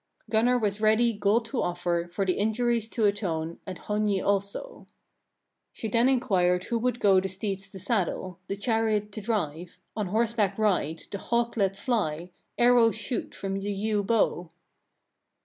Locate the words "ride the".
10.57-11.19